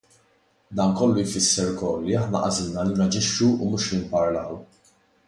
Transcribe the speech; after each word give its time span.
Dan 0.77 0.89
kollu 1.01 1.21
jfisser 1.27 1.69
ukoll 1.73 2.01
li 2.07 2.17
aħna 2.21 2.41
għażilna 2.47 2.87
li 2.87 2.97
naġixxu 3.03 3.51
u 3.51 3.69
mhux 3.73 3.87
li 3.93 4.01
nparlaw. 4.07 4.57